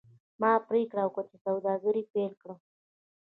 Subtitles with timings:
[0.41, 2.59] ما پریکړه وکړه چې سوداګري پیل کړم.